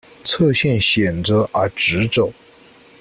[0.23, 2.33] 侧线显着而直走。